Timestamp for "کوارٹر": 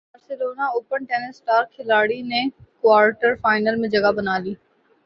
2.83-3.35